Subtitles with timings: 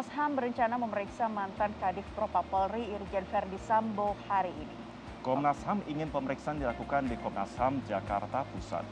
[0.00, 4.76] Komnas HAM berencana memeriksa mantan Kadif Propam Polri Irjen Verdi Sambo hari ini.
[5.20, 8.88] Komnas HAM ingin pemeriksaan dilakukan di Komnas HAM Jakarta Pusat.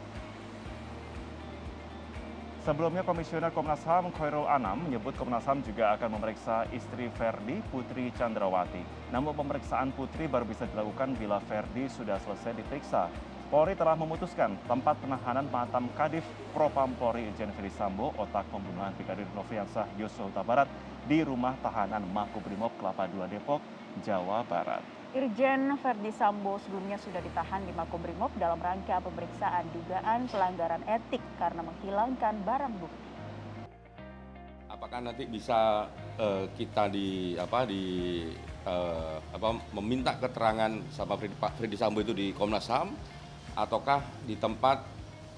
[2.60, 8.12] Sebelumnya Komisioner Komnas HAM Khairul Anam menyebut Komnas HAM juga akan memeriksa istri Verdi, Putri
[8.12, 8.84] Chandrawati.
[9.08, 13.08] Namun pemeriksaan Putri baru bisa dilakukan bila Verdi sudah selesai diperiksa.
[13.48, 16.20] Polri telah memutuskan tempat penahanan mantan Kadif
[16.52, 20.68] Propam Polri Irjen Verdi Sambo otak pembunuhan Brigadir Nofriansah Yosua Huta Barat
[21.08, 23.64] di rumah tahanan Makobrimob Kelapa II Depok,
[24.04, 24.84] Jawa Barat.
[25.16, 31.64] Irjen Verdi Sambo sebelumnya sudah ditahan di Makobrimob dalam rangka pemeriksaan dugaan pelanggaran etik karena
[31.64, 33.08] menghilangkan barang bukti.
[34.68, 35.88] Apakah nanti bisa
[36.20, 38.28] uh, kita di apa di
[38.68, 43.16] uh, apa meminta keterangan sama Pak Freddy Sambo itu di Komnas HAM
[43.54, 44.84] ataukah di tempat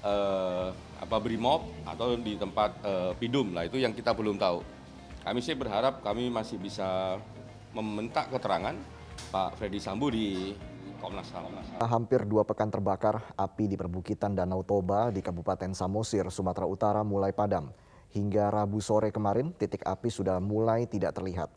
[0.03, 0.69] eh,
[1.01, 4.63] apa brimob atau di tempat eh, pidum lah itu yang kita belum tahu.
[5.21, 7.21] Kami sih berharap kami masih bisa
[7.77, 8.73] meminta keterangan
[9.29, 10.57] Pak Freddy Sambu di
[11.01, 11.49] Komnas HAM.
[11.81, 17.33] Hampir dua pekan terbakar, api di perbukitan Danau Toba di Kabupaten Samosir, Sumatera Utara mulai
[17.33, 17.73] padam.
[18.13, 21.49] Hingga Rabu sore kemarin, titik api sudah mulai tidak terlihat.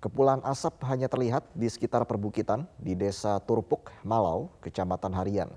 [0.00, 5.52] Kepulan asap hanya terlihat di sekitar perbukitan di Desa Turpuk, Malau, Kecamatan Harian.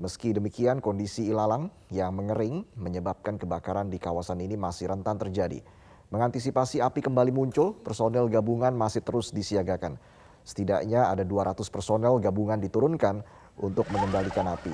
[0.00, 5.60] Meski demikian, kondisi ilalang yang mengering menyebabkan kebakaran di kawasan ini masih rentan terjadi.
[6.08, 10.00] Mengantisipasi api kembali muncul, personel gabungan masih terus disiagakan.
[10.44, 13.20] Setidaknya ada 200 personel gabungan diturunkan
[13.60, 14.72] untuk mengendalikan api.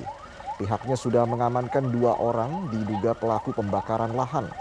[0.59, 4.51] Pihaknya sudah mengamankan dua orang diduga pelaku pembakaran lahan.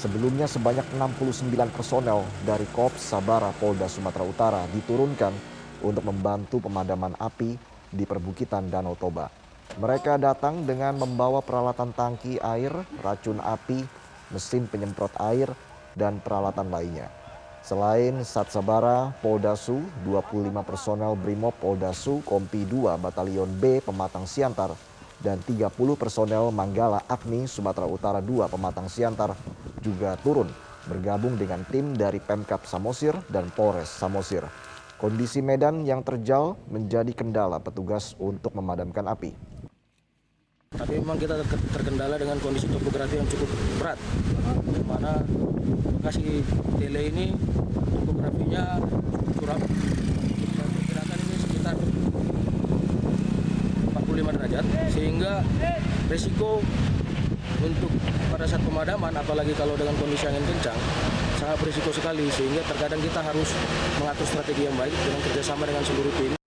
[0.00, 5.32] Sebelumnya sebanyak 69 personel dari Korps Sabara Polda Sumatera Utara diturunkan
[5.84, 7.60] untuk membantu pemadaman api
[7.92, 9.41] di perbukitan Danau Toba.
[9.80, 12.68] Mereka datang dengan membawa peralatan tangki air,
[13.00, 13.80] racun api,
[14.28, 15.48] mesin penyemprot air,
[15.96, 17.08] dan peralatan lainnya.
[17.64, 24.76] Selain Satsabara, Poldasu, 25 personel Brimob Poldasu, Kompi 2, Batalion B, Pematang Siantar,
[25.24, 29.32] dan 30 personel Manggala Agni, Sumatera Utara 2, Pematang Siantar
[29.80, 30.52] juga turun
[30.84, 34.44] bergabung dengan tim dari Pemkap Samosir dan Polres Samosir.
[34.98, 39.51] Kondisi medan yang terjal menjadi kendala petugas untuk memadamkan api.
[40.72, 41.36] Tapi memang kita
[41.72, 43.48] terkendala dengan kondisi topografi yang cukup
[43.80, 43.98] berat.
[44.72, 45.20] Di mana
[45.98, 46.42] lokasi
[46.80, 47.26] tele ini
[48.02, 48.80] topografinya
[49.36, 49.60] curam.
[50.52, 51.74] Saya perkirakan ini sekitar
[53.92, 55.32] 45 derajat sehingga
[56.08, 56.64] resiko
[57.62, 57.92] untuk
[58.32, 60.78] pada saat pemadaman apalagi kalau dengan kondisi angin kencang
[61.38, 63.50] sangat berisiko sekali sehingga terkadang kita harus
[64.02, 66.41] mengatur strategi yang baik dengan kerjasama dengan seluruh tim.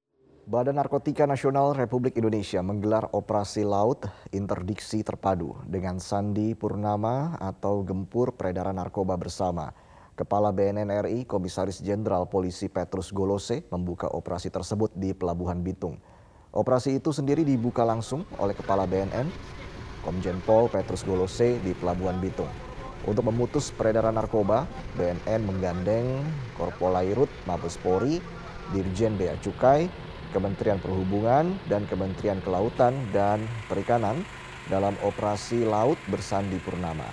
[0.55, 8.31] Badan Narkotika Nasional Republik Indonesia menggelar operasi laut interdiksi terpadu dengan Sandi Purnama atau Gempur
[8.31, 9.75] Peredaran Narkoba Bersama.
[10.15, 15.99] Kepala BNN RI Komisaris Jenderal Polisi Petrus Golose membuka operasi tersebut di Pelabuhan Bitung.
[16.55, 19.27] Operasi itu sendiri dibuka langsung oleh Kepala BNN,
[20.07, 22.47] Komjen Pol Petrus Golose di Pelabuhan Bitung.
[23.03, 24.63] Untuk memutus peredaran narkoba,
[24.95, 26.23] BNN menggandeng
[26.55, 28.23] Korpolairut Mabespori,
[28.71, 34.21] Dirjen Bea Cukai, Kementerian Perhubungan dan Kementerian Kelautan dan Perikanan
[34.69, 37.05] dalam operasi laut bersandi Purnama.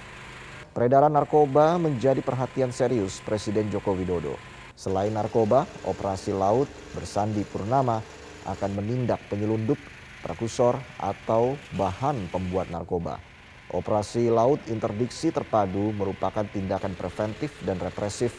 [0.73, 4.41] Peredaran narkoba menjadi perhatian serius Presiden Joko Widodo.
[4.73, 8.01] Selain narkoba, operasi laut bersandi Purnama
[8.49, 9.77] akan menindak penyelundup,
[10.25, 13.21] prekusor, atau bahan pembuat narkoba.
[13.69, 18.33] Operasi laut interdiksi terpadu merupakan tindakan preventif dan represif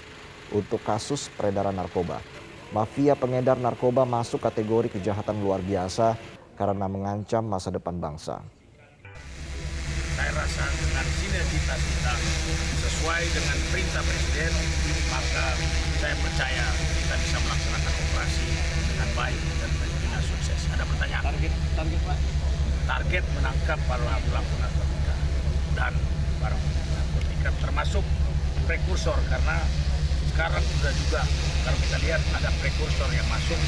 [0.54, 2.43] untuk kasus peredaran narkoba
[2.74, 6.18] mafia pengedar narkoba masuk kategori kejahatan luar biasa
[6.58, 8.42] karena mengancam masa depan bangsa.
[10.18, 12.14] Saya rasa dengan sinergitas kita
[12.82, 14.54] sesuai dengan perintah Presiden,
[15.10, 15.46] maka
[16.02, 16.66] saya percaya
[16.98, 18.48] kita bisa melaksanakan operasi
[18.90, 20.60] dengan baik dan tentunya sukses.
[20.74, 21.24] Ada pertanyaan?
[21.30, 22.18] Target, target Pak?
[22.84, 25.16] Target menangkap para pelaku narkotika
[25.78, 25.94] dan
[26.42, 28.06] barang narkotika termasuk
[28.66, 29.58] prekursor karena
[30.34, 31.22] sekarang sudah juga
[31.62, 33.60] kalau kita lihat ada prekursor yang masuk,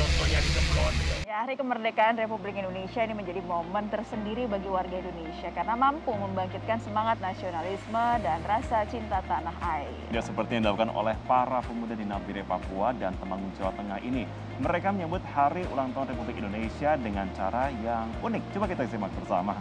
[0.00, 1.18] contohnya di Kepulauan Riau.
[1.28, 6.80] Ya, Hari Kemerdekaan Republik Indonesia ini menjadi momen tersendiri bagi warga Indonesia karena mampu membangkitkan
[6.80, 9.92] semangat nasionalisme dan rasa cinta tanah air.
[10.16, 14.24] Ya, seperti yang dilakukan oleh para pemuda di Nabire, Papua dan Temanggung, Jawa Tengah ini.
[14.64, 18.42] Mereka menyebut Hari Ulang Tahun Republik Indonesia dengan cara yang unik.
[18.56, 19.60] Coba kita simak bersama.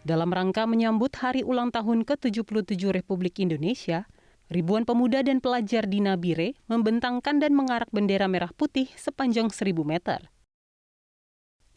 [0.00, 4.08] Dalam rangka menyambut Hari Ulang Tahun ke-77 Republik Indonesia,
[4.50, 10.26] Ribuan pemuda dan pelajar di Nabire membentangkan dan mengarak bendera merah putih sepanjang 1000 meter.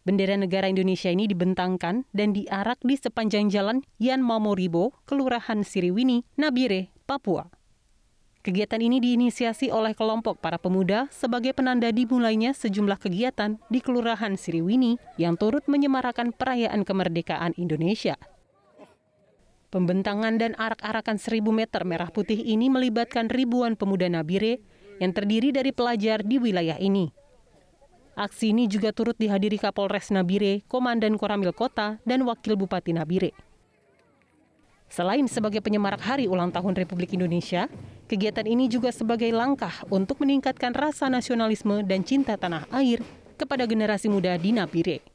[0.01, 6.89] Bendera negara Indonesia ini dibentangkan dan diarak di sepanjang jalan Yan Mamoribo, Kelurahan Siriwini, Nabire,
[7.05, 7.45] Papua.
[8.41, 14.97] Kegiatan ini diinisiasi oleh kelompok para pemuda sebagai penanda dimulainya sejumlah kegiatan di Kelurahan Siriwini
[15.21, 18.17] yang turut menyemarakan perayaan kemerdekaan Indonesia.
[19.73, 24.61] Pembentangan dan arak-arakan seribu meter merah putih ini melibatkan ribuan pemuda Nabire
[25.01, 27.09] yang terdiri dari pelajar di wilayah ini.
[28.13, 33.33] Aksi ini juga turut dihadiri Kapolres Nabire, Komandan Koramil Kota, dan Wakil Bupati Nabire.
[34.93, 37.65] Selain sebagai penyemarak hari ulang tahun Republik Indonesia,
[38.05, 43.01] kegiatan ini juga sebagai langkah untuk meningkatkan rasa nasionalisme dan cinta tanah air
[43.41, 45.12] kepada generasi muda di Nabire.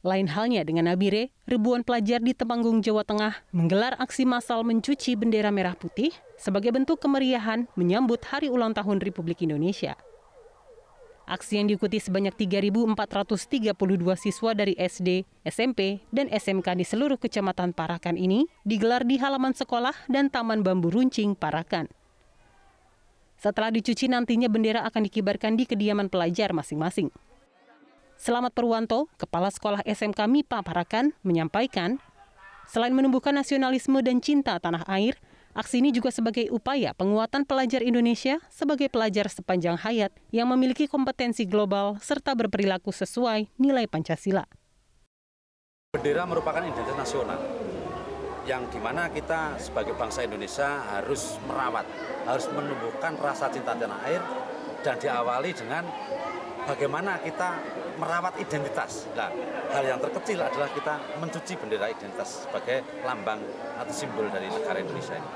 [0.00, 5.52] Lain halnya dengan Nabire, ribuan pelajar di Temanggung, Jawa Tengah menggelar aksi massal mencuci bendera
[5.52, 6.08] merah putih
[6.40, 10.00] sebagai bentuk kemeriahan menyambut Hari Ulang Tahun Republik Indonesia.
[11.28, 13.76] Aksi yang diikuti sebanyak 3.432
[14.16, 19.92] siswa dari SD, SMP, dan SMK di seluruh kecamatan Parakan ini digelar di halaman sekolah
[20.08, 21.92] dan Taman Bambu Runcing, Parakan.
[23.36, 27.12] Setelah dicuci nantinya bendera akan dikibarkan di kediaman pelajar masing-masing.
[28.20, 31.96] Selamat Purwanto, Kepala Sekolah SMK MIPA Parakan, menyampaikan,
[32.68, 35.16] selain menumbuhkan nasionalisme dan cinta tanah air,
[35.56, 41.48] aksi ini juga sebagai upaya penguatan pelajar Indonesia sebagai pelajar sepanjang hayat yang memiliki kompetensi
[41.48, 44.44] global serta berperilaku sesuai nilai Pancasila.
[45.96, 47.40] Bendera merupakan identitas nasional
[48.44, 51.88] yang di mana kita sebagai bangsa Indonesia harus merawat,
[52.28, 54.20] harus menumbuhkan rasa cinta tanah air
[54.84, 55.88] dan diawali dengan
[56.68, 59.08] bagaimana kita merawat identitas.
[59.16, 59.32] Nah,
[59.74, 63.42] hal yang terkecil adalah kita mencuci bendera identitas sebagai lambang
[63.80, 65.30] atau simbol dari negara Indonesia ini.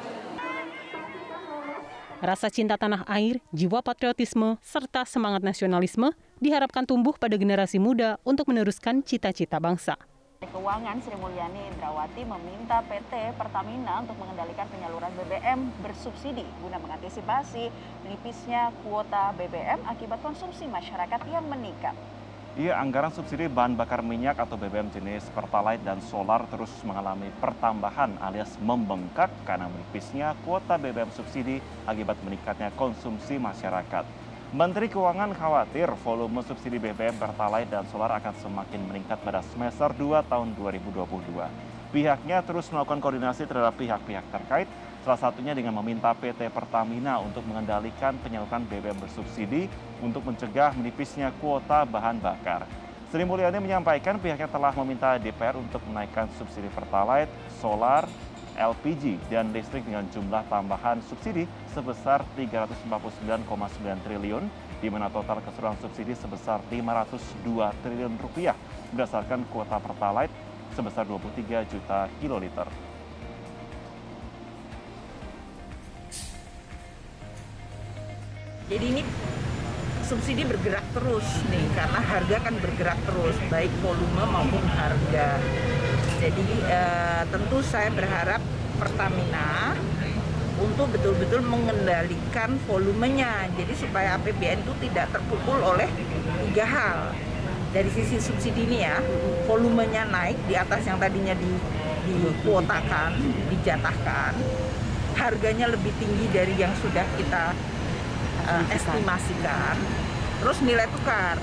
[2.25, 8.49] Rasa cinta tanah air, jiwa patriotisme, serta semangat nasionalisme diharapkan tumbuh pada generasi muda untuk
[8.49, 10.01] meneruskan cita-cita bangsa.
[10.45, 17.73] Keuangan Sri Mulyani Indrawati meminta PT Pertamina untuk mengendalikan penyaluran BBM bersubsidi guna mengantisipasi
[18.05, 21.97] menipisnya kuota BBM akibat konsumsi masyarakat yang meningkat.
[22.55, 28.15] Iya, anggaran subsidi bahan bakar minyak atau BBM jenis Pertalite dan solar terus mengalami pertambahan
[28.23, 34.07] alias membengkak karena menipisnya kuota BBM subsidi akibat meningkatnya konsumsi masyarakat.
[34.55, 40.23] Menteri Keuangan khawatir volume subsidi BBM Pertalite dan solar akan semakin meningkat pada semester 2
[40.23, 41.11] tahun 2022.
[41.91, 44.71] Pihaknya terus melakukan koordinasi terhadap pihak-pihak terkait
[45.05, 49.69] Salah satunya dengan meminta PT Pertamina untuk mengendalikan penyaluran BBM bersubsidi
[50.01, 52.65] untuk mencegah menipisnya kuota bahan bakar.
[53.13, 57.29] Sri Mulyani menyampaikan pihaknya telah meminta DPR untuk menaikkan subsidi Pertalite,
[57.61, 58.09] solar,
[58.57, 61.45] LPG, dan listrik dengan jumlah tambahan subsidi
[61.77, 63.45] sebesar 349,9
[64.09, 64.49] triliun,
[64.81, 68.57] di mana total keseluruhan subsidi sebesar 502 triliun rupiah
[68.97, 70.33] berdasarkan kuota Pertalite
[70.73, 72.94] sebesar 23 juta kiloliter.
[78.65, 79.03] Jadi ini
[80.09, 85.37] subsidi bergerak terus nih karena harga kan bergerak terus baik volume maupun harga.
[86.17, 88.41] Jadi eh, tentu saya berharap
[88.81, 89.77] Pertamina
[90.57, 93.53] untuk betul-betul mengendalikan volumenya.
[93.53, 95.89] Jadi supaya APBN itu tidak terpukul oleh
[96.49, 96.99] tiga hal.
[97.77, 98.97] Dari sisi subsidi ini ya,
[99.45, 101.53] volumenya naik di atas yang tadinya di
[102.07, 103.13] dikuotakan,
[103.53, 104.33] dijatahkan.
[105.21, 107.53] Harganya lebih tinggi dari yang sudah kita
[108.45, 109.77] uh, estimasikan.
[110.41, 111.41] Terus nilai tukar.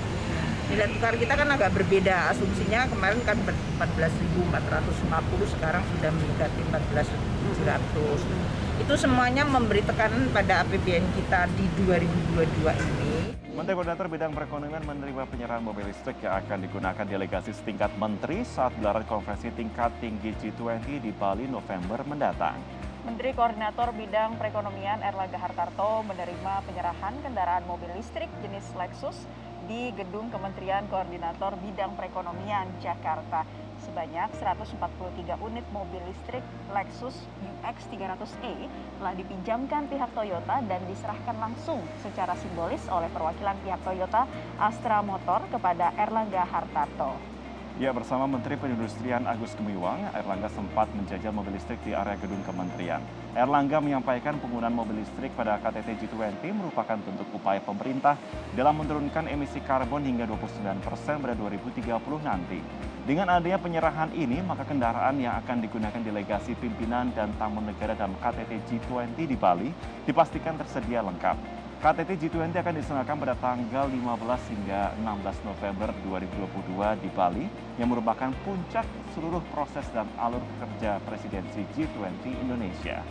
[0.70, 2.32] Nilai tukar kita kan agak berbeda.
[2.32, 3.36] Asumsinya kemarin kan
[3.76, 8.80] 14.450, sekarang sudah mendekati 14.700.
[8.80, 13.36] Itu semuanya memberi tekanan pada APBN kita di 2022 ini.
[13.52, 18.72] Menteri Koordinator Bidang Perekonomian menerima penyerahan mobil listrik yang akan digunakan delegasi setingkat menteri saat
[18.80, 22.56] gelaran konferensi tingkat tinggi G20 di Bali November mendatang.
[23.02, 29.26] Menteri Koordinator Bidang Perekonomian Erlangga Hartarto menerima penyerahan kendaraan mobil listrik jenis Lexus
[29.66, 33.42] di Gedung Kementerian Koordinator Bidang Perekonomian Jakarta.
[33.82, 41.82] Sebanyak 143 unit mobil listrik Lexus UX 300e telah dipinjamkan pihak Toyota dan diserahkan langsung
[42.06, 44.30] secara simbolis oleh perwakilan pihak Toyota
[44.62, 47.41] Astra Motor kepada Erlangga Hartarto.
[47.80, 53.00] Ya, bersama Menteri Perindustrian Agus Gemiwang, Erlangga sempat menjajal mobil listrik di area gedung kementerian.
[53.32, 58.20] Erlangga menyampaikan penggunaan mobil listrik pada KTT G20 merupakan bentuk upaya pemerintah
[58.52, 62.60] dalam menurunkan emisi karbon hingga 29 persen pada 2030 nanti.
[63.08, 68.12] Dengan adanya penyerahan ini, maka kendaraan yang akan digunakan delegasi pimpinan dan tamu negara dalam
[68.20, 69.72] KTT G20 di Bali
[70.04, 71.61] dipastikan tersedia lengkap.
[71.82, 78.30] KTT G20 akan diselenggarakan pada tanggal 15 hingga 16 November 2022 di Bali yang merupakan
[78.46, 78.86] puncak
[79.18, 83.02] seluruh proses dan alur kerja presidensi G20 Indonesia.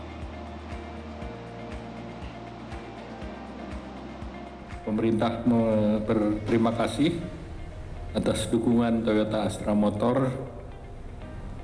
[4.87, 5.43] Pemerintah
[6.07, 7.19] berterima kasih
[8.15, 10.31] atas dukungan Toyota Astra Motor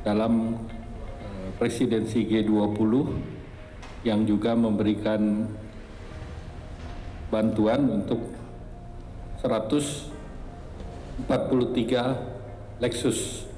[0.04, 0.60] dalam
[1.24, 2.92] eh, presidensi G20
[4.04, 5.48] yang juga memberikan
[7.28, 8.24] bantuan untuk
[9.42, 11.28] 143
[12.78, 13.50] Lexus.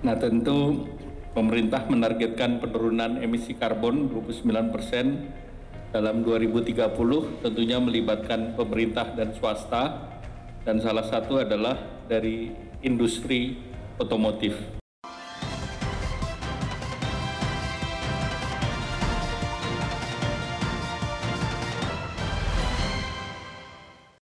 [0.00, 0.88] Nah tentu
[1.36, 5.28] pemerintah menargetkan penurunan emisi karbon 29 persen
[5.90, 10.06] dalam 2030 tentunya melibatkan pemerintah dan swasta
[10.62, 13.58] dan salah satu adalah dari industri
[13.98, 14.79] otomotif.